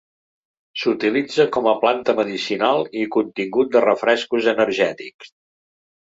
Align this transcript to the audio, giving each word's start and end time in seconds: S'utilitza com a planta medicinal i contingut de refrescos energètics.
S'utilitza 0.83 1.43
com 1.57 1.67
a 1.71 1.73
planta 1.83 2.15
medicinal 2.19 2.81
i 3.01 3.03
contingut 3.17 3.69
de 3.75 3.83
refrescos 3.85 4.49
energètics. 4.55 5.31